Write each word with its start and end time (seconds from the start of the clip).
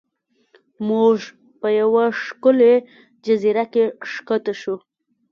موږ 0.89 1.17
په 1.59 1.67
یوه 1.79 2.05
ښکلې 2.23 2.75
جزیره 3.25 3.65
کې 3.73 3.83
ښکته 4.11 4.53
شو. 4.61 4.75